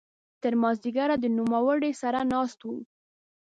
تر 0.41 0.53
ماذیګره 0.61 1.15
د 1.19 1.25
نوموړي 1.37 1.91
سره 2.01 2.19
ناست 2.31 2.59
وو. 2.63 2.77